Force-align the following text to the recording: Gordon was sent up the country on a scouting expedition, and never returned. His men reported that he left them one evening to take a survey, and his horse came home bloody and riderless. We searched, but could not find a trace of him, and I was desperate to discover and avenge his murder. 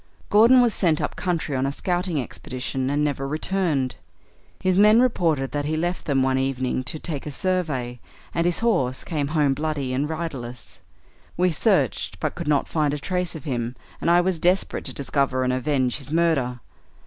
Gordon 0.31 0.61
was 0.63 0.73
sent 0.73 0.99
up 0.99 1.13
the 1.15 1.21
country 1.21 1.55
on 1.55 1.67
a 1.67 1.71
scouting 1.71 2.19
expedition, 2.19 2.89
and 2.89 3.03
never 3.03 3.27
returned. 3.27 3.97
His 4.59 4.75
men 4.75 4.99
reported 4.99 5.51
that 5.51 5.65
he 5.65 5.75
left 5.75 6.05
them 6.05 6.23
one 6.23 6.39
evening 6.39 6.83
to 6.85 6.97
take 6.97 7.27
a 7.27 7.29
survey, 7.29 7.99
and 8.33 8.47
his 8.47 8.61
horse 8.61 9.03
came 9.03 9.27
home 9.27 9.53
bloody 9.53 9.93
and 9.93 10.09
riderless. 10.09 10.81
We 11.37 11.51
searched, 11.51 12.19
but 12.19 12.33
could 12.33 12.47
not 12.47 12.67
find 12.67 12.95
a 12.95 12.97
trace 12.99 13.35
of 13.35 13.43
him, 13.43 13.75
and 14.01 14.09
I 14.09 14.21
was 14.21 14.39
desperate 14.39 14.85
to 14.85 14.93
discover 14.93 15.43
and 15.43 15.53
avenge 15.53 15.97
his 15.99 16.11
murder. 16.11 16.61